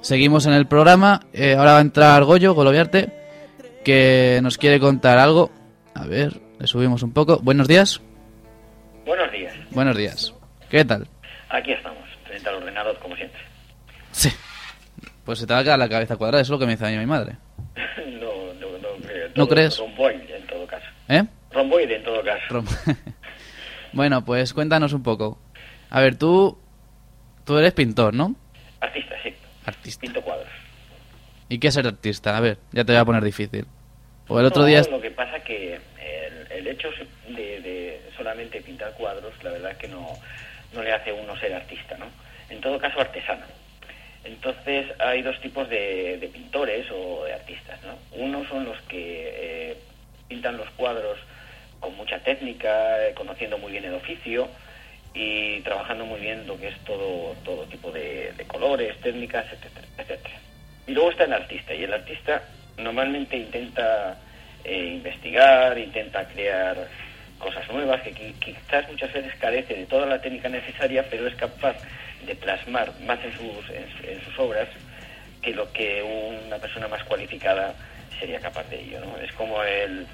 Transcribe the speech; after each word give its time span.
Seguimos 0.00 0.46
en 0.46 0.52
el 0.54 0.66
programa. 0.66 1.20
Eh, 1.32 1.54
ahora 1.56 1.72
va 1.72 1.78
a 1.78 1.82
entrar 1.82 2.24
Goyo, 2.24 2.54
Goloviarte, 2.54 3.12
que 3.84 4.40
nos 4.42 4.56
quiere 4.56 4.80
contar 4.80 5.18
algo. 5.18 5.50
A 5.94 6.06
ver, 6.06 6.40
le 6.58 6.66
subimos 6.66 7.02
un 7.02 7.12
poco. 7.12 7.38
Buenos 7.42 7.68
días. 7.68 8.00
Buenos 9.04 9.30
días. 9.30 9.54
Buenos 9.72 9.96
días. 9.96 10.34
¿Qué 10.70 10.84
tal? 10.84 11.06
Aquí 11.50 11.72
estamos, 11.72 12.08
frente 12.24 12.48
al 12.48 12.54
ordenador, 12.56 12.98
como 13.00 13.14
siempre. 13.16 13.40
Sí. 14.12 14.30
Pues 15.24 15.38
se 15.40 15.46
te 15.46 15.52
va 15.52 15.60
a 15.60 15.64
quedar 15.64 15.78
la 15.78 15.88
cabeza 15.88 16.16
cuadrada, 16.16 16.40
eso 16.40 16.54
es 16.54 16.54
lo 16.54 16.58
que 16.60 16.66
me 16.66 16.72
dice 16.72 16.86
a 16.86 16.90
mí 16.90 16.96
mi 16.96 17.06
madre. 17.06 17.36
no, 18.20 18.54
no, 18.58 18.78
no 18.78 19.06
creo. 19.06 19.28
¿No 19.36 19.48
crees? 19.48 19.76
Romboide, 19.78 20.36
en 20.36 20.46
todo 20.46 20.66
caso. 20.66 20.86
¿Eh? 21.08 21.24
Romboide, 21.52 21.96
en 21.96 22.04
todo 22.04 22.22
caso. 22.22 22.42
Rom- 22.48 22.96
bueno, 23.92 24.24
pues 24.24 24.54
cuéntanos 24.54 24.92
un 24.92 25.02
poco. 25.02 25.38
A 25.90 26.00
ver, 26.00 26.16
tú, 26.16 26.56
tú 27.44 27.58
eres 27.58 27.72
pintor, 27.74 28.14
¿no? 28.14 28.34
Artista, 28.80 29.14
sí. 29.22 29.34
Artista. 29.66 30.00
Pinto 30.00 30.22
cuadros. 30.22 30.48
¿Y 31.48 31.58
qué 31.58 31.68
es 31.68 31.74
ser 31.74 31.86
artista? 31.86 32.36
A 32.36 32.40
ver, 32.40 32.58
ya 32.72 32.84
te 32.84 32.92
voy 32.92 33.00
a 33.00 33.04
poner 33.04 33.24
difícil. 33.24 33.66
O 34.28 34.38
el 34.38 34.46
otro 34.46 34.62
No, 34.62 34.68
día... 34.68 34.82
Lo 34.90 35.00
que 35.00 35.10
pasa 35.10 35.40
que 35.40 35.74
el, 35.74 36.52
el 36.52 36.66
hecho 36.68 36.88
de, 37.28 37.60
de 37.60 38.00
solamente 38.16 38.60
pintar 38.60 38.92
cuadros, 38.94 39.32
la 39.42 39.50
verdad 39.50 39.72
es 39.72 39.78
que 39.78 39.88
no, 39.88 40.08
no 40.72 40.82
le 40.82 40.92
hace 40.92 41.12
uno 41.12 41.36
ser 41.38 41.52
artista, 41.54 41.96
¿no? 41.98 42.06
En 42.48 42.60
todo 42.60 42.78
caso, 42.78 43.00
artesano. 43.00 43.44
Entonces, 44.22 44.86
hay 44.98 45.22
dos 45.22 45.40
tipos 45.40 45.68
de, 45.68 46.18
de 46.18 46.28
pintores 46.28 46.86
o 46.92 47.24
de 47.24 47.32
artistas, 47.32 47.80
¿no? 47.84 47.98
Unos 48.12 48.46
son 48.48 48.64
los 48.64 48.80
que 48.82 49.30
eh, 49.72 49.76
pintan 50.28 50.56
los 50.56 50.68
cuadros 50.70 51.18
con 51.80 51.96
mucha 51.96 52.18
técnica, 52.20 53.08
eh, 53.08 53.14
conociendo 53.14 53.56
muy 53.58 53.72
bien 53.72 53.84
el 53.86 53.94
oficio 53.94 54.48
y 55.14 55.60
trabajando 55.60 56.04
muy 56.06 56.20
bien 56.20 56.46
lo 56.46 56.58
que 56.58 56.68
es 56.68 56.78
todo, 56.84 57.34
todo 57.44 57.64
tipo 57.66 57.90
de, 57.90 58.32
colores, 58.46 58.98
técnicas, 59.00 59.46
etcétera, 59.52 59.86
etcétera. 59.98 60.34
Y 60.86 60.92
luego 60.92 61.10
está 61.10 61.24
el 61.24 61.32
artista, 61.32 61.74
y 61.74 61.84
el 61.84 61.92
artista 61.92 62.42
normalmente 62.78 63.36
intenta 63.36 64.18
eh, 64.64 64.84
investigar, 64.96 65.76
intenta 65.78 66.26
crear 66.28 66.88
cosas 67.38 67.68
nuevas, 67.70 68.00
que, 68.02 68.14
qui- 68.14 68.34
quizás 68.38 68.88
muchas 68.90 69.12
veces 69.12 69.32
carece 69.40 69.74
de 69.74 69.86
toda 69.86 70.06
la 70.06 70.20
técnica 70.20 70.48
necesaria, 70.48 71.04
pero 71.10 71.26
es 71.26 71.34
capaz 71.36 71.76
de 72.26 72.34
plasmar 72.34 72.92
más 73.00 73.18
en 73.24 73.32
sus, 73.32 73.70
en, 73.70 73.86
en 74.10 74.24
sus 74.24 74.38
obras 74.38 74.68
que 75.42 75.52
lo 75.54 75.72
que 75.72 76.02
una 76.02 76.58
persona 76.58 76.86
más 76.88 77.02
cualificada 77.04 77.74
sería 78.18 78.40
capaz 78.40 78.68
de 78.68 78.80
ello. 78.80 79.00
¿no? 79.00 79.16
Es 79.18 79.32
como 79.32 79.62
el 79.62 80.06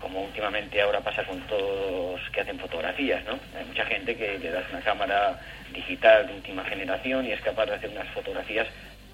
como 0.00 0.22
últimamente 0.24 0.80
ahora 0.80 1.00
pasa 1.00 1.24
con 1.24 1.40
todos 1.46 2.20
que 2.32 2.40
hacen 2.42 2.58
fotografías, 2.58 3.24
¿no? 3.24 3.38
Hay 3.58 3.64
mucha 3.66 3.84
gente 3.86 4.16
que 4.16 4.38
le 4.38 4.50
das 4.50 4.64
una 4.70 4.80
cámara 4.82 5.40
digital 5.72 6.26
de 6.26 6.34
última 6.34 6.64
generación 6.64 7.26
y 7.26 7.32
es 7.32 7.40
capaz 7.40 7.66
de 7.66 7.74
hacer 7.74 7.90
unas 7.90 8.08
fotografías 8.08 8.66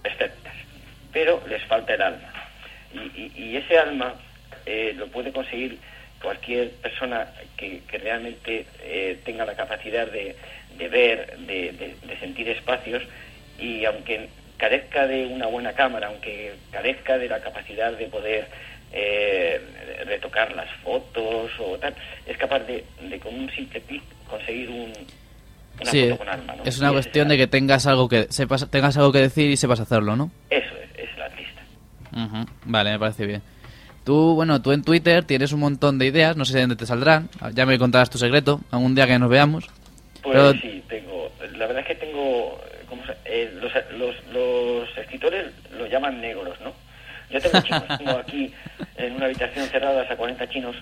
perfectas, 0.03 0.53
pero 1.13 1.43
les 1.49 1.63
falta 1.65 1.95
el 1.95 2.03
alma. 2.03 2.33
Y, 3.15 3.57
ese 3.57 3.79
alma 3.79 4.15
eh, 4.67 4.93
lo 4.97 5.07
puede 5.09 5.33
conseguir 5.33 5.79
cualquier 6.21 6.71
persona 6.77 7.27
que, 7.57 7.81
que 7.89 7.99
realmente 7.99 8.67
eh, 8.83 9.19
tenga 9.25 9.45
la 9.47 9.55
capacidad 9.55 10.07
de, 10.07 10.37
de 10.77 10.89
ver, 10.89 11.37
de, 11.39 11.73
de- 11.73 11.97
de 12.03 12.17
sentir 12.21 12.49
espacios 12.49 13.03
y 13.59 13.85
aunque 13.85 14.29
carezca 14.59 15.07
de 15.07 15.27
una 15.27 15.47
buena 15.47 15.73
cámara, 15.73 16.09
aunque 16.09 16.53
carezca 16.71 17.19
de 17.19 17.29
la 17.29 17.41
capacidad 17.41 17.93
de 17.93 18.07
poder 18.07 18.47
eh, 18.93 19.61
retocar 20.07 20.55
las 20.55 20.71
fotos 20.83 21.51
o 21.59 21.79
tal, 21.79 21.95
es 22.27 22.37
capaz 22.37 22.61
de, 22.61 22.85
de 23.09 23.19
con 23.19 23.35
un 23.35 23.51
simple 23.51 23.81
clic 23.83 24.03
conseguir 24.29 24.69
un, 24.71 24.93
una 25.81 25.91
Sí, 25.91 26.05
foto 26.11 26.19
con 26.19 26.29
alma. 26.29 26.57
¿no? 26.57 26.65
es 26.65 26.79
una 26.79 26.93
cuestión 26.93 27.29
de 27.29 27.37
que 27.37 27.47
tengas 27.47 27.87
algo 27.87 28.09
que 28.09 28.27
sepas, 28.31 28.69
tengas 28.71 28.97
algo 28.97 29.13
que 29.13 29.19
decir 29.21 29.51
y 29.51 29.57
sepas 29.57 29.81
hacerlo, 29.81 30.17
¿no? 30.17 30.31
Eso 30.51 30.75
es, 30.95 31.05
es 31.09 31.15
el 31.17 31.23
artista. 31.23 31.63
Ujú, 32.13 32.47
Vale, 32.67 32.91
me 32.93 32.99
parece 32.99 33.27
bien. 33.27 33.43
Tú, 34.05 34.35
bueno, 34.35 34.61
tú 34.61 34.73
en 34.73 34.83
Twitter 34.83 35.23
tienes 35.25 35.53
un 35.53 35.61
montón 35.61 35.99
de 35.99 36.07
ideas, 36.07 36.37
no 36.37 36.45
sé 36.45 36.55
de 36.55 36.61
dónde 36.63 36.77
te 36.77 36.87
saldrán. 36.87 37.29
Ya 37.55 37.67
me 37.67 37.79
contarás 37.79 38.11
tu 38.11 38.19
secreto, 38.19 38.61
algún 38.73 38.95
día 38.97 39.07
que 39.07 39.17
nos 39.19 39.31
veamos. 39.31 39.69
Pues 40.23 40.35
Pero- 40.37 40.53
sí, 40.55 40.83
tengo. 40.89 41.31
La 41.57 41.67
verdad 41.67 41.83
es 41.83 41.87
que 41.87 41.95
tengo. 42.07 42.61
¿cómo 42.89 43.07
se- 43.07 43.17
eh, 43.25 43.51
los, 43.61 43.73
los, 43.97 44.15
los 44.33 44.99
escritores 44.99 45.53
lo 45.79 45.87
llaman 45.87 46.21
negros, 46.21 46.61
¿no? 46.63 46.73
Yo 47.31 47.41
tengo 47.41 47.61
chinos, 47.63 47.85
tengo 47.97 48.11
aquí 48.19 48.53
en 48.97 49.13
una 49.15 49.27
habitación 49.27 49.67
cerrada 49.69 50.07
a 50.09 50.17
40 50.17 50.49
chinos, 50.49 50.77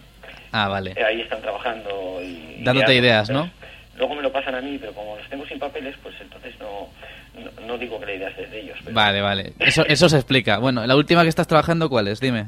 Ah, 0.52 0.68
vale. 0.68 0.92
eh, 0.96 1.04
ahí 1.04 1.20
están 1.20 1.40
trabajando 1.42 2.20
y. 2.22 2.62
Dándote 2.62 2.94
ideas, 2.94 3.30
¿no? 3.30 3.50
Luego 3.96 4.14
me 4.14 4.22
lo 4.22 4.32
pasan 4.32 4.54
a 4.54 4.60
mí, 4.60 4.78
pero 4.80 4.92
como 4.94 5.16
los 5.16 5.28
tengo 5.28 5.46
sin 5.46 5.58
papeles, 5.58 5.94
pues 6.02 6.14
entonces 6.20 6.54
no, 6.58 6.88
no, 7.34 7.66
no 7.66 7.78
digo 7.78 8.00
que 8.00 8.06
la 8.06 8.14
idea 8.14 8.28
es 8.30 8.50
de 8.50 8.60
ellos. 8.60 8.78
pero- 8.82 8.94
Vale, 8.94 9.20
vale. 9.20 9.52
Eso, 9.58 9.84
eso 9.86 10.08
se 10.08 10.16
explica. 10.16 10.58
Bueno, 10.58 10.86
la 10.86 10.96
última 10.96 11.22
que 11.22 11.28
estás 11.28 11.46
trabajando, 11.46 11.88
¿cuál 11.90 12.08
es? 12.08 12.18
Dime. 12.20 12.46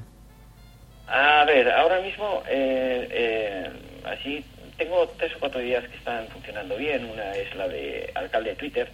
A 1.08 1.44
ver, 1.44 1.70
ahora 1.70 2.00
mismo, 2.00 2.42
eh, 2.48 3.06
eh, 3.10 3.70
así, 4.04 4.42
tengo 4.78 5.06
tres 5.18 5.32
o 5.36 5.40
cuatro 5.40 5.60
ideas 5.60 5.84
que 5.88 5.96
están 5.96 6.26
funcionando 6.28 6.76
bien. 6.76 7.04
Una 7.04 7.32
es 7.34 7.54
la 7.54 7.68
de 7.68 8.10
alcalde 8.14 8.50
de 8.50 8.56
Twitter. 8.56 8.88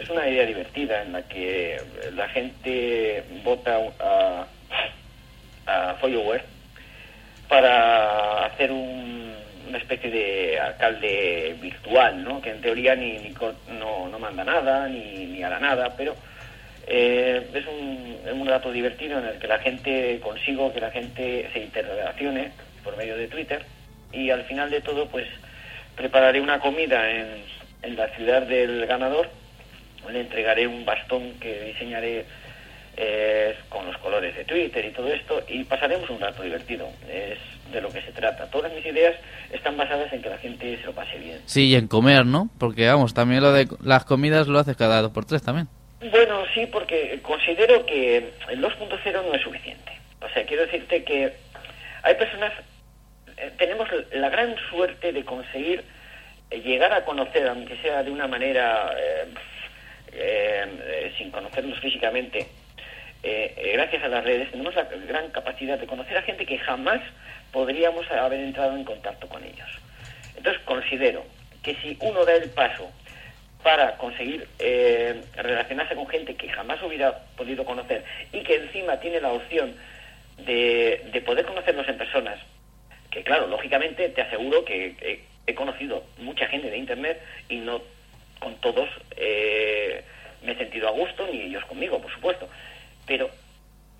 Es 0.00 0.10
una 0.10 0.28
idea 0.28 0.44
divertida 0.44 1.02
en 1.02 1.12
la 1.12 1.22
que 1.22 1.80
la 2.14 2.28
gente 2.30 3.22
vota 3.44 3.78
a, 4.00 4.46
a 5.66 5.94
Followers 6.00 6.42
para 7.48 8.44
hacer 8.46 8.70
un- 8.72 9.34
una 9.68 9.78
especie 9.78 10.10
de 10.10 10.58
alcalde 10.60 11.56
virtual, 11.60 12.22
¿no? 12.24 12.40
Que 12.40 12.50
en 12.50 12.60
teoría 12.60 12.94
ni, 12.94 13.18
ni 13.18 13.34
no, 13.78 14.08
no 14.08 14.18
manda 14.18 14.44
nada, 14.44 14.88
ni, 14.88 15.26
ni 15.26 15.42
hará 15.42 15.58
nada, 15.58 15.94
pero 15.96 16.14
eh, 16.86 17.48
es 17.52 17.66
un, 17.66 18.16
un 18.40 18.46
rato 18.46 18.70
divertido 18.70 19.18
en 19.18 19.26
el 19.26 19.38
que 19.38 19.48
la 19.48 19.58
gente 19.58 20.20
consigo 20.22 20.72
que 20.72 20.80
la 20.80 20.90
gente 20.92 21.50
se 21.52 21.58
interrelacione 21.60 22.52
por 22.84 22.96
medio 22.96 23.16
de 23.16 23.26
Twitter 23.26 23.64
y 24.12 24.30
al 24.30 24.44
final 24.44 24.70
de 24.70 24.80
todo 24.80 25.06
pues 25.08 25.26
prepararé 25.96 26.40
una 26.40 26.60
comida 26.60 27.10
en, 27.10 27.42
en 27.82 27.96
la 27.96 28.06
ciudad 28.10 28.42
del 28.42 28.86
ganador 28.86 29.28
le 30.12 30.20
entregaré 30.20 30.68
un 30.68 30.84
bastón 30.84 31.32
que 31.40 31.62
diseñaré 31.62 32.24
eh, 32.96 33.56
de 34.20 34.44
Twitter 34.44 34.84
y 34.84 34.90
todo 34.90 35.12
esto 35.12 35.42
y 35.48 35.64
pasaremos 35.64 36.08
un 36.10 36.20
rato 36.20 36.42
divertido 36.42 36.88
es 37.10 37.38
de 37.72 37.80
lo 37.80 37.90
que 37.90 38.02
se 38.02 38.12
trata 38.12 38.50
todas 38.50 38.72
mis 38.72 38.84
ideas 38.84 39.14
están 39.52 39.76
basadas 39.76 40.12
en 40.12 40.22
que 40.22 40.28
la 40.30 40.38
gente 40.38 40.78
se 40.78 40.84
lo 40.84 40.92
pase 40.92 41.18
bien 41.18 41.40
Sí, 41.46 41.68
y 41.68 41.74
en 41.76 41.88
comer, 41.88 42.26
¿no? 42.26 42.48
Porque, 42.58 42.86
vamos, 42.86 43.14
también 43.14 43.42
lo 43.42 43.52
de 43.52 43.68
las 43.82 44.04
comidas 44.04 44.48
lo 44.48 44.58
haces 44.58 44.76
cada 44.76 45.00
dos 45.00 45.12
por 45.12 45.24
tres 45.24 45.42
también. 45.42 45.68
Bueno, 46.10 46.44
sí, 46.54 46.66
porque 46.66 47.18
considero 47.22 47.86
que 47.86 48.32
el 48.48 48.62
2.0 48.62 49.24
no 49.24 49.34
es 49.34 49.42
suficiente. 49.42 49.92
O 50.20 50.28
sea, 50.28 50.44
quiero 50.44 50.64
decirte 50.66 51.04
que 51.04 51.32
hay 52.02 52.14
personas, 52.16 52.52
eh, 53.36 53.52
tenemos 53.58 53.88
la 54.12 54.28
gran 54.28 54.54
suerte 54.70 55.12
de 55.12 55.24
conseguir 55.24 55.84
eh, 56.50 56.60
llegar 56.60 56.92
a 56.92 57.04
conocer, 57.04 57.48
aunque 57.48 57.76
sea 57.78 58.02
de 58.02 58.10
una 58.10 58.26
manera 58.26 58.92
eh, 58.98 59.24
eh, 60.12 61.12
sin 61.18 61.30
conocerlos 61.30 61.78
físicamente, 61.80 62.46
eh, 63.22 63.72
gracias 63.74 64.02
a 64.04 64.08
las 64.08 64.24
redes, 64.24 64.50
tenemos 64.50 64.74
la 64.74 64.84
gran 64.84 65.30
capacidad 65.30 65.78
de 65.78 65.86
conocer 65.86 66.16
a 66.16 66.22
gente 66.22 66.46
que 66.46 66.58
jamás 66.58 67.00
podríamos 67.52 68.10
haber 68.10 68.40
entrado 68.40 68.76
en 68.76 68.84
contacto 68.84 69.28
con 69.28 69.42
ellos. 69.44 69.68
Entonces 70.36 70.62
considero 70.64 71.24
que 71.62 71.74
si 71.76 71.96
uno 72.00 72.24
da 72.24 72.34
el 72.34 72.50
paso 72.50 72.90
para 73.62 73.96
conseguir 73.96 74.46
eh, 74.58 75.20
relacionarse 75.34 75.94
con 75.94 76.06
gente 76.06 76.36
que 76.36 76.48
jamás 76.48 76.82
hubiera 76.82 77.18
podido 77.36 77.64
conocer 77.64 78.04
y 78.32 78.40
que 78.42 78.56
encima 78.56 79.00
tiene 79.00 79.20
la 79.20 79.32
opción 79.32 79.74
de, 80.38 81.04
de 81.12 81.20
poder 81.22 81.44
conocerlos 81.46 81.88
en 81.88 81.98
personas, 81.98 82.38
que 83.10 83.22
claro, 83.22 83.46
lógicamente 83.48 84.08
te 84.10 84.22
aseguro 84.22 84.64
que 84.64 84.94
he, 85.00 85.20
he 85.46 85.54
conocido 85.54 86.04
mucha 86.18 86.46
gente 86.46 86.70
de 86.70 86.76
Internet 86.76 87.20
y 87.48 87.56
no 87.56 87.82
con 88.38 88.54
todos 88.56 88.88
eh, 89.16 90.04
me 90.42 90.52
he 90.52 90.56
sentido 90.56 90.88
a 90.88 90.92
gusto, 90.92 91.26
ni 91.26 91.40
ellos 91.40 91.64
conmigo, 91.64 92.00
por 92.00 92.12
supuesto. 92.12 92.48
Pero 93.06 93.30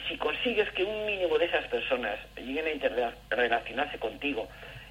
si 0.08 0.17
consigues 0.17 0.70
que 0.70 0.85
un 0.85 1.06
mínimo 1.06 1.38
de 1.38 1.47
esas 1.47 1.64
personas 1.67 2.19
lleguen 2.37 2.67
a 2.67 2.70
interrelacionarse 2.70 3.99
contigo 3.99 4.49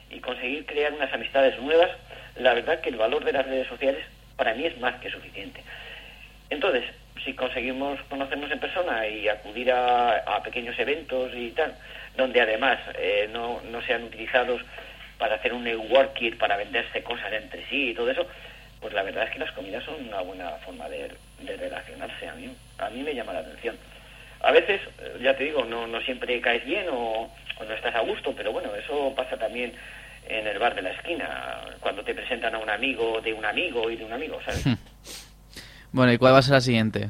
y 0.10 0.20
conseguir 0.20 0.66
crear 0.66 0.94
unas 0.94 1.14
amistades 1.14 1.60
nuevas, 1.60 1.92
la 2.38 2.54
verdad 2.54 2.82
que 2.82 2.90
el 2.90 2.98
valor 2.98 3.24
de 3.24 3.34
las 3.34 3.46
redes 3.46 3.68
sociales 3.68 4.06
para 4.36 4.54
mí 4.54 4.66
es 4.66 4.78
más 4.80 4.96
que 4.96 5.10
suficiente. 5.10 5.64
Entonces, 6.50 6.84
si 7.24 7.34
conseguimos 7.34 8.00
conocernos 8.10 8.52
en 8.52 8.60
persona 8.60 9.08
y 9.08 9.28
acudir 9.28 9.72
a, 9.72 10.42
pequeños 10.44 10.78
eventos 10.78 11.32
y 11.34 11.50
tal, 11.52 11.74
donde 12.16 12.42
además 12.42 12.80
eh, 12.96 13.30
no, 13.32 13.62
no 13.72 13.82
sean 13.82 14.04
utilizados 14.04 14.62
para 15.18 15.36
hacer 15.36 15.54
un 15.54 15.64
networking, 15.64 16.34
para 16.34 16.58
venderse 16.58 17.02
cosas 17.04 17.32
entre 17.34 17.66
sí 17.68 17.90
y 17.90 17.94
todo 17.94 18.12
eso, 18.12 18.28
pues 18.80 18.94
la 18.94 19.02
verdad 19.02 19.24
es 19.24 19.32
que 19.32 19.40
las 19.40 19.52
comidas 19.54 19.84
son 19.84 20.08
una 20.08 20.22
buena 20.22 20.52
forma 20.66 20.88
de, 20.90 21.10
de 21.40 21.58
relacionarse. 21.58 22.28
A 22.28 22.36
mí, 22.36 22.54
a 22.78 22.90
mí 22.90 23.02
me 23.02 23.16
llama 23.16 23.34
la 23.34 23.40
atención. 23.40 23.76
A 24.42 24.52
veces, 24.52 24.82
eh, 25.00 25.18
ya 25.22 25.36
te 25.36 25.46
digo, 25.46 25.66
no, 25.66 25.88
no 25.88 26.00
siempre 26.02 26.40
caes 26.42 26.66
bien 26.66 26.88
o, 26.90 27.30
o 27.60 27.64
no 27.64 27.74
estás 27.74 27.96
a 27.96 28.02
gusto, 28.02 28.34
pero 28.36 28.52
bueno, 28.52 28.74
eso 28.76 29.14
pasa 29.16 29.38
también 29.38 29.74
en 30.28 30.48
el 30.48 30.60
bar 30.60 30.76
de 30.76 30.82
la 30.82 30.92
esquina, 30.92 31.62
cuando 31.80 32.04
te 32.04 32.14
presentan 32.14 32.56
a 32.56 32.60
un 32.60 32.70
amigo 32.70 33.22
de 33.22 33.34
un 33.34 33.46
amigo 33.46 33.90
y 33.90 33.96
de 33.96 34.06
un 34.06 34.14
amigo, 34.14 34.40
¿sabes? 34.44 34.66
Bueno, 35.92 36.12
¿y 36.12 36.18
cuál 36.18 36.34
va 36.34 36.40
a 36.40 36.42
ser 36.42 36.56
la 36.56 36.62
siguiente? 36.62 37.10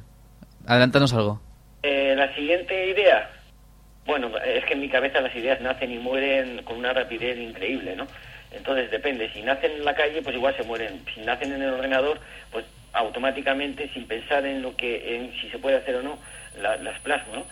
Adelántanos 0.67 1.13
algo. 1.13 1.41
Eh, 1.81 2.13
la 2.15 2.33
siguiente 2.35 2.89
idea, 2.89 3.29
bueno, 4.05 4.31
es 4.37 4.65
que 4.65 4.73
en 4.73 4.81
mi 4.81 4.89
cabeza 4.89 5.21
las 5.21 5.35
ideas 5.35 5.61
nacen 5.61 5.91
y 5.91 5.97
mueren 5.97 6.61
con 6.63 6.77
una 6.77 6.93
rapidez 6.93 7.37
increíble, 7.37 7.95
¿no? 7.95 8.05
Entonces 8.51 8.91
depende, 8.91 9.31
si 9.33 9.41
nacen 9.41 9.71
en 9.71 9.85
la 9.85 9.95
calle, 9.95 10.21
pues 10.21 10.35
igual 10.35 10.55
se 10.55 10.63
mueren. 10.63 11.03
Si 11.13 11.21
nacen 11.21 11.51
en 11.51 11.61
el 11.61 11.71
ordenador, 11.71 12.19
pues 12.51 12.65
automáticamente, 12.93 13.89
sin 13.93 14.07
pensar 14.07 14.45
en 14.45 14.61
lo 14.61 14.75
que, 14.75 15.15
en 15.15 15.33
si 15.41 15.49
se 15.49 15.59
puede 15.59 15.77
hacer 15.77 15.95
o 15.95 16.03
no, 16.03 16.17
la- 16.61 16.77
las 16.77 16.99
plasmo, 16.99 17.35
¿no? 17.35 17.45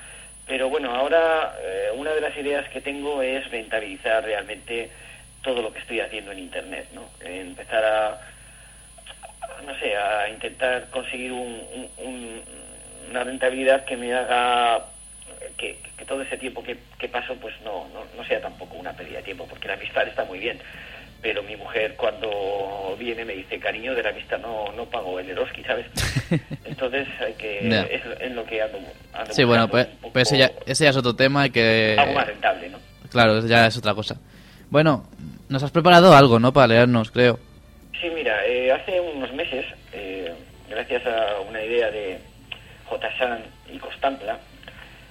Pero 0.47 0.69
bueno, 0.69 0.93
ahora 0.93 1.55
eh, 1.61 1.89
una 1.95 2.11
de 2.11 2.21
las 2.21 2.35
ideas 2.37 2.67
que 2.69 2.81
tengo 2.81 3.21
es 3.21 3.49
rentabilizar 3.49 4.23
realmente 4.23 4.91
todo 5.41 5.61
lo 5.61 5.71
que 5.73 5.79
estoy 5.79 5.99
haciendo 6.01 6.31
en 6.31 6.39
Internet, 6.39 6.87
¿no? 6.93 7.09
Empezar 7.21 7.83
a, 7.83 8.19
no 9.65 9.77
sé, 9.79 9.95
a 9.95 10.29
intentar 10.29 10.89
conseguir 10.89 11.31
un- 11.31 11.67
un- 11.73 11.91
un- 12.05 12.43
una 13.09 13.23
rentabilidad 13.23 13.85
que 13.85 13.97
me 13.97 14.13
haga 14.13 14.85
que, 15.57 15.77
que 15.97 16.05
todo 16.05 16.21
ese 16.21 16.37
tiempo 16.37 16.63
que, 16.63 16.77
que 16.97 17.07
paso 17.09 17.35
pues 17.35 17.53
no, 17.61 17.87
no, 17.93 18.05
no 18.17 18.23
sea 18.25 18.41
tampoco 18.41 18.75
una 18.75 18.93
pérdida 18.93 19.17
de 19.17 19.23
tiempo, 19.23 19.47
porque 19.47 19.67
la 19.67 19.75
amistad 19.75 20.07
está 20.07 20.25
muy 20.25 20.39
bien. 20.39 20.59
Pero 21.23 21.41
mi 21.41 21.55
mujer 21.55 21.95
cuando 21.95 22.95
viene 22.99 23.23
me 23.23 23.33
dice, 23.33 23.57
cariño, 23.57 23.95
de 23.95 24.03
la 24.03 24.09
amistad 24.09 24.37
no, 24.39 24.71
no 24.73 24.85
pago 24.85 25.19
el 25.21 25.29
Eroski, 25.29 25.63
¿sabes? 25.63 25.85
Entonces 26.65 27.07
hay 27.21 27.33
que, 27.33 27.61
Ya. 27.69 27.83
es 27.83 28.01
en 28.19 28.35
lo 28.35 28.45
que 28.45 28.61
ando, 28.61 28.77
ando 29.13 29.33
Sí, 29.33 29.45
bueno, 29.45 29.69
pues, 29.69 29.87
pues 30.11 30.27
ese, 30.27 30.37
ya, 30.37 30.51
ese 30.65 30.83
ya 30.83 30.89
es 30.89 30.97
otro 30.97 31.15
tema 31.15 31.47
que... 31.49 31.95
algo 31.97 32.13
más 32.13 32.27
rentable, 32.27 32.69
¿no? 32.69 32.77
Claro, 33.09 33.39
ya 33.47 33.65
es 33.67 33.77
otra 33.77 33.93
cosa. 33.95 34.17
Bueno, 34.69 35.05
nos 35.47 35.63
has 35.63 35.71
preparado 35.71 36.13
algo, 36.13 36.39
¿no? 36.39 36.51
Para 36.51 36.67
leernos, 36.67 37.09
creo. 37.09 37.39
Sí, 38.01 38.09
mira, 38.13 38.45
eh, 38.45 38.69
hace 38.73 38.99
unos 38.99 39.31
meses, 39.33 39.65
eh, 39.93 40.29
gracias 40.69 41.05
a 41.05 41.39
una 41.39 41.63
idea 41.63 41.89
de 41.89 42.19
J. 42.85 43.17
San 43.17 43.43
y 43.73 43.77
Costampla, 43.77 44.37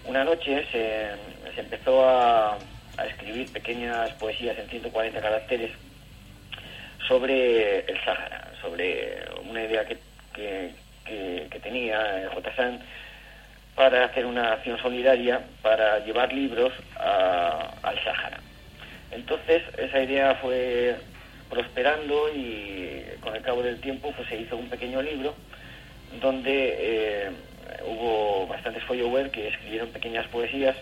una 0.04 0.24
noche 0.24 0.62
se, 0.70 1.08
se 1.54 1.60
empezó 1.60 2.06
a, 2.06 2.58
a 2.98 3.06
escribir 3.06 3.50
pequeñas 3.50 4.10
poesías 4.14 4.58
en 4.58 4.68
140 4.68 5.18
caracteres 5.22 5.70
sobre 7.06 7.80
el 7.80 8.04
Sáhara, 8.04 8.52
sobre 8.60 9.24
una 9.48 9.64
idea 9.64 9.84
que, 9.84 9.98
que, 10.34 11.60
tenía 11.62 12.22
eh, 12.22 12.28
J. 12.32 12.56
San 12.56 12.80
para 13.74 14.04
hacer 14.04 14.26
una 14.26 14.52
acción 14.52 14.78
solidaria 14.78 15.40
para 15.62 16.00
llevar 16.00 16.32
libros 16.32 16.72
al 16.98 18.04
Sáhara. 18.04 18.40
Entonces 19.10 19.62
esa 19.78 20.02
idea 20.02 20.34
fue 20.36 20.96
prosperando 21.48 22.28
y 22.34 23.04
con 23.20 23.36
el 23.36 23.42
cabo 23.42 23.62
del 23.62 23.80
tiempo 23.80 24.12
pues 24.16 24.28
se 24.28 24.38
hizo 24.38 24.56
un 24.56 24.68
pequeño 24.68 25.00
libro 25.02 25.34
donde 26.20 26.76
eh, 26.78 27.30
hubo 27.86 28.46
bastantes 28.46 28.82
followers 28.84 29.30
que 29.30 29.48
escribieron 29.48 29.88
pequeñas 29.90 30.26
poesías 30.28 30.76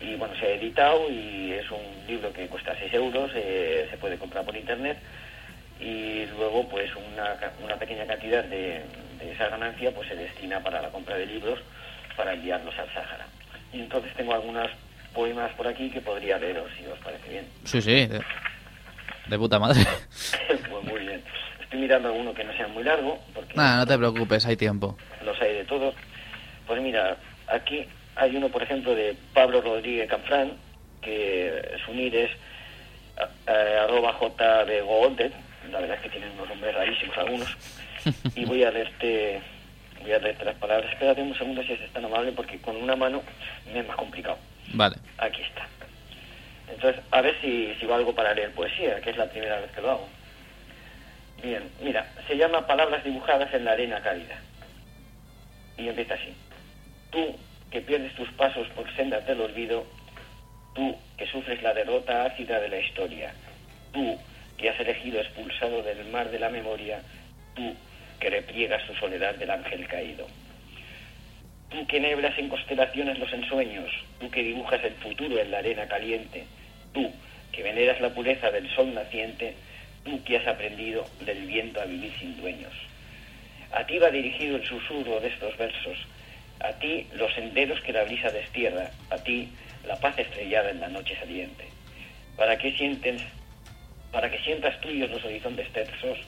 y 0.00 0.14
bueno, 0.16 0.34
se 0.36 0.46
ha 0.46 0.50
editado 0.50 1.10
y 1.10 1.52
es 1.52 1.70
un 1.70 2.06
libro 2.06 2.32
que 2.32 2.46
cuesta 2.46 2.74
6 2.78 2.92
euros, 2.94 3.30
eh, 3.34 3.86
se 3.90 3.96
puede 3.98 4.16
comprar 4.18 4.44
por 4.44 4.56
internet 4.56 4.98
y 5.80 6.26
luego 6.36 6.68
pues 6.68 6.90
una, 6.94 7.36
una 7.62 7.76
pequeña 7.76 8.06
cantidad 8.06 8.44
de, 8.44 8.82
de 9.18 9.32
esa 9.32 9.48
ganancia 9.48 9.90
pues 9.94 10.08
se 10.08 10.16
destina 10.16 10.60
para 10.60 10.82
la 10.82 10.88
compra 10.90 11.16
de 11.16 11.26
libros 11.26 11.58
para 12.16 12.32
enviarlos 12.34 12.76
al 12.78 12.92
Sáhara. 12.92 13.26
Y 13.72 13.80
entonces 13.80 14.12
tengo 14.14 14.34
algunos 14.34 14.68
poemas 15.14 15.52
por 15.52 15.66
aquí 15.66 15.90
que 15.90 16.00
podría 16.00 16.38
leeros 16.38 16.70
si 16.78 16.86
os 16.86 16.98
parece 17.00 17.28
bien. 17.28 17.46
Sí, 17.64 17.80
sí, 17.80 18.06
de, 18.06 18.20
de 19.28 19.38
puta 19.38 19.58
madre. 19.58 19.80
pues 20.48 20.84
muy 20.84 21.00
bien. 21.00 21.22
Estoy 21.62 21.80
mirando 21.80 22.08
alguno 22.08 22.34
que 22.34 22.44
no 22.44 22.52
sea 22.56 22.66
muy 22.68 22.82
largo 22.84 23.18
porque 23.34 23.54
Nada, 23.54 23.76
no 23.78 23.86
te 23.86 23.96
preocupes, 23.96 24.44
hay 24.46 24.56
tiempo. 24.56 24.96
los 25.24 25.40
hay 25.40 25.54
de 25.54 25.64
todos. 25.64 25.94
Pues 26.66 26.80
mira, 26.82 27.16
aquí 27.48 27.86
hay 28.16 28.36
uno, 28.36 28.48
por 28.48 28.62
ejemplo, 28.62 28.94
de 28.94 29.16
Pablo 29.34 29.60
Rodríguez 29.60 30.08
Canfrán, 30.08 30.52
que 31.00 31.76
su 31.84 31.92
NID 31.92 32.14
es 32.14 32.30
eh, 33.46 33.78
arroba 33.82 34.12
jbgolded, 34.14 35.32
la 35.70 35.80
verdad 35.80 35.96
es 35.96 36.02
que 36.02 36.10
tienen 36.10 36.32
unos 36.32 36.48
nombres 36.48 36.74
rarísimos 36.74 37.18
algunos, 37.18 37.56
y 38.34 38.44
voy 38.44 38.64
a 38.64 38.70
leerte, 38.70 39.40
voy 40.00 40.12
a 40.12 40.18
leerte 40.18 40.44
las 40.44 40.56
palabras. 40.56 40.92
Espérate 40.92 41.22
un 41.22 41.36
segundo 41.36 41.62
si 41.62 41.72
es 41.72 41.92
tan 41.92 42.04
amable, 42.04 42.32
porque 42.32 42.60
con 42.60 42.76
una 42.76 42.96
mano 42.96 43.22
me 43.72 43.80
es 43.80 43.86
más 43.86 43.96
complicado. 43.96 44.38
Vale. 44.72 44.96
Aquí 45.18 45.42
está. 45.42 45.66
Entonces, 46.72 47.02
a 47.10 47.20
ver 47.20 47.34
si, 47.40 47.74
si 47.80 47.86
valgo 47.86 48.14
para 48.14 48.34
leer 48.34 48.52
poesía, 48.52 49.00
que 49.00 49.10
es 49.10 49.16
la 49.16 49.28
primera 49.28 49.60
vez 49.60 49.70
que 49.72 49.80
lo 49.80 49.90
hago. 49.90 50.08
Bien, 51.42 51.68
mira, 51.80 52.06
se 52.26 52.36
llama 52.36 52.66
Palabras 52.66 53.02
dibujadas 53.02 53.52
en 53.54 53.64
la 53.64 53.72
arena 53.72 54.00
cálida. 54.02 54.38
Y 55.76 55.88
empieza 55.88 56.14
así. 56.14 56.34
Tú, 57.10 57.36
que 57.70 57.80
pierdes 57.80 58.14
tus 58.14 58.28
pasos 58.32 58.66
por 58.68 58.92
sendas 58.96 59.26
del 59.26 59.40
olvido, 59.40 59.86
tú, 60.74 60.96
que 61.16 61.26
sufres 61.26 61.62
la 61.62 61.74
derrota 61.74 62.24
ácida 62.24 62.60
de 62.60 62.68
la 62.68 62.78
historia, 62.78 63.32
tú, 63.92 64.18
que 64.56 64.70
has 64.70 64.80
elegido 64.80 65.20
expulsado 65.20 65.82
del 65.82 66.04
mar 66.06 66.30
de 66.30 66.38
la 66.38 66.48
memoria, 66.48 67.00
tú, 67.54 67.74
que 68.18 68.30
repliegas 68.30 68.86
tu 68.86 68.94
soledad 68.94 69.34
del 69.36 69.50
ángel 69.50 69.86
caído. 69.86 70.26
Tú 71.70 71.86
que 71.86 72.00
neblas 72.00 72.36
en 72.38 72.48
constelaciones 72.48 73.18
los 73.18 73.32
ensueños, 73.32 73.90
tú 74.18 74.28
que 74.30 74.42
dibujas 74.42 74.82
el 74.84 74.94
futuro 74.94 75.38
en 75.38 75.50
la 75.50 75.58
arena 75.58 75.86
caliente, 75.86 76.44
tú 76.92 77.10
que 77.52 77.62
veneras 77.62 78.00
la 78.00 78.10
pureza 78.10 78.50
del 78.50 78.68
sol 78.74 78.92
naciente, 78.92 79.54
tú 80.04 80.22
que 80.24 80.36
has 80.36 80.46
aprendido 80.46 81.06
del 81.24 81.46
viento 81.46 81.80
a 81.80 81.84
vivir 81.84 82.12
sin 82.18 82.36
dueños. 82.40 82.72
A 83.72 83.86
ti 83.86 83.98
va 83.98 84.10
dirigido 84.10 84.56
el 84.56 84.66
susurro 84.66 85.20
de 85.20 85.28
estos 85.28 85.56
versos, 85.56 85.98
a 86.60 86.72
ti 86.78 87.06
los 87.14 87.32
senderos 87.34 87.80
que 87.80 87.92
la 87.92 88.04
brisa 88.04 88.30
destierra, 88.30 88.90
a 89.10 89.16
ti 89.18 89.48
la 89.86 89.96
paz 89.96 90.18
estrellada 90.18 90.70
en 90.70 90.80
la 90.80 90.88
noche 90.88 91.16
saliente. 91.18 91.64
Para 92.36 92.56
que 92.58 92.72
sientes, 92.76 93.22
para 94.12 94.30
que 94.30 94.38
sientas 94.40 94.78
tuyos 94.80 95.10
los 95.10 95.24
horizontes 95.24 95.70
tersos, 95.72 96.18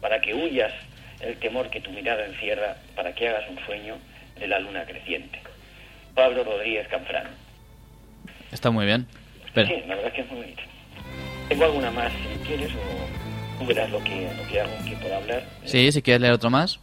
para 0.00 0.20
que 0.20 0.34
huyas 0.34 0.72
el 1.20 1.36
temor 1.38 1.70
que 1.70 1.80
tu 1.80 1.90
mirada 1.90 2.24
encierra, 2.26 2.76
para 2.94 3.14
que 3.14 3.28
hagas 3.28 3.48
un 3.48 3.58
sueño 3.64 3.96
de 4.38 4.46
la 4.48 4.58
luna 4.58 4.84
creciente. 4.84 5.40
Pablo 6.14 6.44
Rodríguez 6.44 6.86
Canfrán. 6.88 7.28
Está 8.52 8.70
muy 8.70 8.86
bien. 8.86 9.06
Espera. 9.44 9.68
Sí, 9.68 9.82
la 9.86 9.94
verdad 9.96 10.06
es 10.08 10.12
que 10.14 10.20
es 10.22 10.30
muy 10.30 10.40
bonito. 10.40 10.62
Tengo 11.48 11.64
alguna 11.64 11.90
más 11.90 12.12
si 12.12 12.38
quieres 12.46 12.70
o 12.74 13.58
tú 13.58 13.66
verás 13.66 13.88
lo 13.90 14.02
que, 14.02 14.28
lo 14.36 14.48
que 14.48 14.60
hago 14.60 14.72
por 15.00 15.12
hablar. 15.12 15.42
Sí, 15.64 15.90
si 15.92 16.02
quieres 16.02 16.20
leer 16.20 16.34
otro 16.34 16.50
más. 16.50 16.80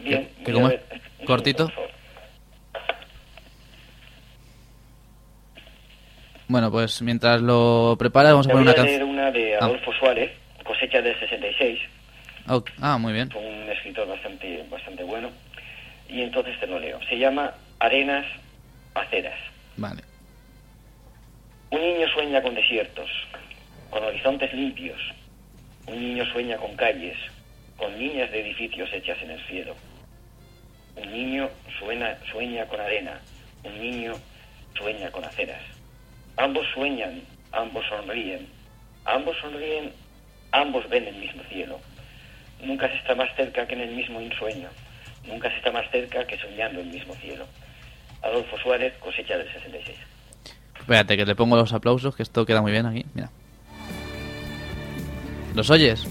Bien, 0.00 0.28
que 0.44 0.52
como 0.52 0.68
ver- 0.68 0.82
cortito. 1.24 1.66
segundo, 1.66 1.74
por 1.74 1.90
favor. 1.90 1.94
Bueno, 6.48 6.70
pues 6.70 7.00
mientras 7.02 7.40
lo 7.40 7.96
preparas 7.98 8.32
vamos 8.32 8.46
a 8.46 8.50
poner 8.50 8.64
voy 8.66 8.72
una 8.74 8.82
a 8.82 8.84
leer 8.84 8.98
canción. 9.00 9.18
una 9.18 9.30
de 9.30 9.54
Ah. 9.56 9.64
Adolfo 9.64 9.92
Suárez, 9.94 10.30
cosecha 10.64 11.00
del 11.00 11.18
66, 11.18 11.80
Ah, 12.80 12.98
muy 12.98 13.12
bien. 13.14 13.30
un 13.34 13.70
escritor 13.70 14.06
bastante, 14.06 14.62
bastante 14.70 15.02
bueno, 15.02 15.30
y 16.08 16.20
entonces 16.22 16.58
te 16.60 16.66
lo 16.66 16.78
leo. 16.78 17.00
Se 17.08 17.18
llama 17.18 17.54
Arenas 17.78 18.26
Aceras. 18.94 19.38
Vale. 19.76 20.02
Un 21.70 21.80
niño 21.80 22.06
sueña 22.08 22.42
con 22.42 22.54
desiertos, 22.54 23.08
con 23.90 24.04
horizontes 24.04 24.52
limpios. 24.52 25.00
Un 25.86 25.98
niño 26.00 26.24
sueña 26.32 26.56
con 26.56 26.74
calles, 26.76 27.16
con 27.76 27.98
líneas 27.98 28.30
de 28.30 28.40
edificios 28.42 28.88
hechas 28.92 29.18
en 29.22 29.30
el 29.32 29.40
cielo. 29.46 29.74
Un 30.96 31.10
niño 31.12 31.48
sueña, 31.78 32.16
sueña 32.30 32.66
con 32.66 32.80
arena, 32.80 33.20
un 33.64 33.78
niño 33.80 34.12
sueña 34.78 35.10
con 35.10 35.24
aceras. 35.24 35.60
Ambos 36.36 36.66
sueñan, 36.74 37.22
ambos 37.52 37.84
sonríen, 37.88 38.46
ambos 39.04 39.36
sonríen, 39.40 39.92
ambos 40.52 40.88
ven 40.88 41.06
el 41.06 41.14
mismo 41.16 41.42
cielo. 41.48 41.80
Nunca 42.62 42.88
se 42.88 42.96
está 42.96 43.14
más 43.14 43.28
cerca 43.36 43.66
que 43.66 43.74
en 43.74 43.82
el 43.82 43.94
mismo 43.94 44.20
ensueño, 44.20 44.68
nunca 45.26 45.48
se 45.50 45.56
está 45.56 45.70
más 45.70 45.88
cerca 45.90 46.26
que 46.26 46.38
soñando 46.38 46.80
el 46.80 46.86
mismo 46.86 47.14
cielo. 47.16 47.46
Adolfo 48.22 48.56
Suárez, 48.58 48.94
cosecha 49.00 49.36
del 49.36 49.52
66. 49.52 49.96
Espérate, 50.80 51.16
que 51.16 51.24
le 51.26 51.34
pongo 51.34 51.56
los 51.56 51.72
aplausos, 51.72 52.16
que 52.16 52.22
esto 52.22 52.44
queda 52.46 52.62
muy 52.62 52.72
bien 52.72 52.86
aquí. 52.86 53.04
Mira. 53.14 53.30
¿Los 55.54 55.70
oyes? 55.70 56.06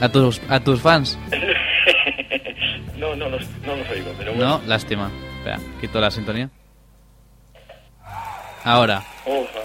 A 0.00 0.08
tus, 0.08 0.40
a 0.48 0.60
tus 0.60 0.80
fans. 0.80 1.18
No, 2.96 3.16
no 3.16 3.30
los, 3.30 3.48
no 3.64 3.74
los 3.76 3.88
oigo, 3.88 4.12
pero 4.18 4.32
No, 4.34 4.58
bueno. 4.58 4.62
lástima. 4.68 5.10
Espera, 5.38 5.58
quito 5.80 5.98
la 6.02 6.10
sintonía. 6.10 6.50
Ahora, 8.62 9.02
Oja, 9.26 9.60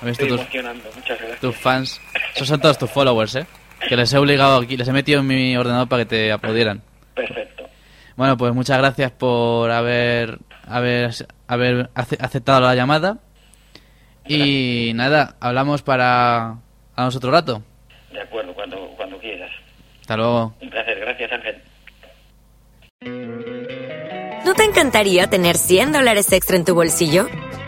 ¿has 0.00 0.04
visto 0.04 0.24
estoy 0.24 0.28
tus, 0.28 0.40
emocionando, 0.40 0.84
muchas 0.94 1.18
gracias. 1.18 1.40
tus 1.40 1.56
fans? 1.56 2.00
Esos 2.34 2.48
son 2.48 2.60
todos 2.60 2.78
tus 2.78 2.90
followers, 2.90 3.34
¿eh? 3.36 3.46
Que 3.88 3.96
les 3.96 4.12
he 4.12 4.18
obligado 4.18 4.58
aquí, 4.58 4.76
les 4.76 4.88
he 4.88 4.92
metido 4.92 5.20
en 5.20 5.26
mi 5.26 5.56
ordenador 5.56 5.88
para 5.88 6.02
que 6.04 6.08
te 6.08 6.32
aplaudieran. 6.32 6.82
Perfecto. 7.14 7.68
Bueno, 8.16 8.36
pues 8.36 8.52
muchas 8.52 8.78
gracias 8.78 9.12
por 9.12 9.70
haber, 9.70 10.38
haber, 10.66 11.10
haber 11.46 11.90
ace- 11.94 12.18
aceptado 12.20 12.60
la 12.60 12.74
llamada. 12.74 13.18
Y 14.26 14.92
nada, 14.94 15.36
hablamos 15.40 15.82
para 15.82 16.56
a 16.96 17.06
otro 17.06 17.30
rato. 17.30 17.62
De 18.12 18.20
acuerdo, 18.20 18.52
cuando, 18.52 18.76
cuando 18.96 19.16
quieras. 19.18 19.50
Hasta 20.02 20.16
luego. 20.16 20.54
Un 20.60 20.68
placer, 20.70 20.98
gracias 21.00 21.32
Ángel. 21.32 21.62
¿No 24.44 24.54
te 24.54 24.64
encantaría 24.64 25.28
tener 25.30 25.56
100 25.56 25.92
dólares 25.92 26.32
extra 26.32 26.56
en 26.56 26.64
tu 26.64 26.74
bolsillo? 26.74 27.26